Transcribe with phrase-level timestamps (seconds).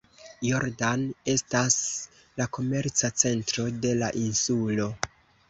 [0.45, 1.03] Jordan
[1.33, 1.77] estas
[2.41, 4.91] la komerca centro de la insulo.